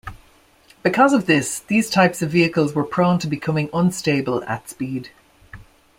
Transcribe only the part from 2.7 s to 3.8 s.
were prone to becoming